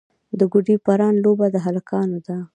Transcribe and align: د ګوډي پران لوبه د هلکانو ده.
د 0.39 0.41
ګوډي 0.51 0.75
پران 0.85 1.13
لوبه 1.23 1.47
د 1.51 1.55
هلکانو 1.65 2.17
ده. 2.27 2.37